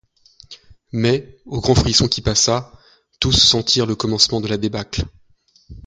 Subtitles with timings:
[0.93, 2.71] Mais, au grand frisson qui passa,
[3.19, 5.05] tous sentirent le commencement de la débâcle.